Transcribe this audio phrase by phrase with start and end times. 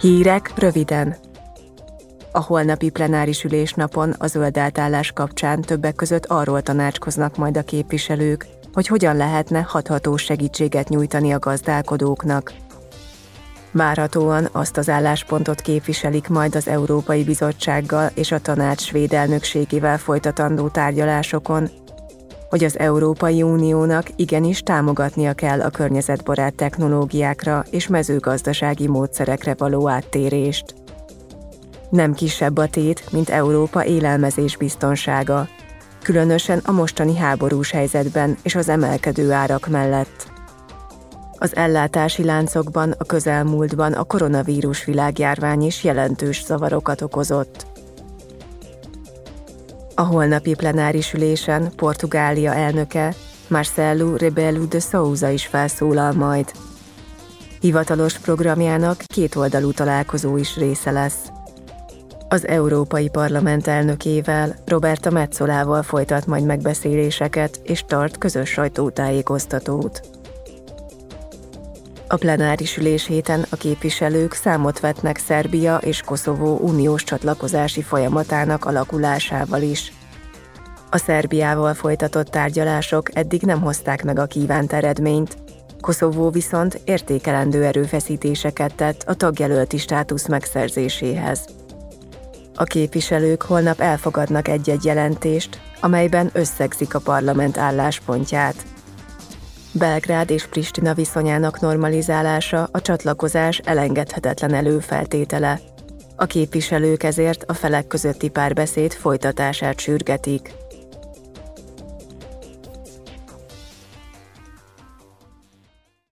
[0.00, 1.16] Hírek röviden.
[2.32, 8.46] A holnapi plenáris ülésnapon a zöld átállás kapcsán többek között arról tanácskoznak majd a képviselők,
[8.72, 12.52] hogy hogyan lehetne hathatós segítséget nyújtani a gazdálkodóknak.
[13.70, 20.68] Várhatóan azt az álláspontot képviselik majd az Európai Bizottsággal és a tanács svéd elnökségével folytatandó
[20.68, 21.70] tárgyalásokon,
[22.48, 30.74] hogy az Európai Uniónak igenis támogatnia kell a környezetbarát technológiákra és mezőgazdasági módszerekre való áttérést.
[31.90, 35.48] Nem kisebb a tét, mint Európa élelmezés biztonsága,
[36.02, 40.34] különösen a mostani háborús helyzetben és az emelkedő árak mellett.
[41.38, 47.66] Az ellátási láncokban a közelmúltban a koronavírus világjárvány is jelentős zavarokat okozott.
[49.98, 53.14] A holnapi plenáris ülésen Portugália elnöke
[53.48, 56.52] Marcelo Rebelo de Souza is felszólal majd.
[57.60, 61.30] Hivatalos programjának kétoldalú találkozó is része lesz.
[62.28, 70.00] Az Európai Parlament elnökével, Roberta Metzolával folytat majd megbeszéléseket és tart közös sajtótájékoztatót.
[72.08, 79.62] A plenáris ülés héten a képviselők számot vetnek Szerbia és Koszovó uniós csatlakozási folyamatának alakulásával
[79.62, 79.92] is.
[80.90, 85.36] A Szerbiával folytatott tárgyalások eddig nem hozták meg a kívánt eredményt,
[85.80, 91.44] Koszovó viszont értékelendő erőfeszítéseket tett a tagjelölti státusz megszerzéséhez.
[92.54, 98.54] A képviselők holnap elfogadnak egy-egy jelentést, amelyben összegzik a parlament álláspontját–
[99.78, 105.60] Belgrád és Pristina viszonyának normalizálása a csatlakozás elengedhetetlen előfeltétele.
[106.16, 110.54] A képviselők ezért a felek közötti párbeszéd folytatását sürgetik.